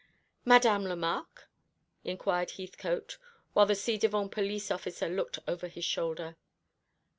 [0.45, 1.47] "Madame Lemarque?"
[2.03, 3.19] inquired Heathcote,
[3.53, 6.37] while the ci devant police officer looked over his shoulder.